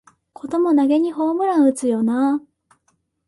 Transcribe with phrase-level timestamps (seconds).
[0.33, 2.75] こともなげにホームラン打つよなあ